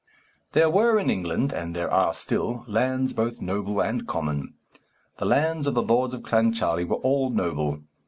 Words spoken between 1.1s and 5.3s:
England, and there are still, lands both noble and common. The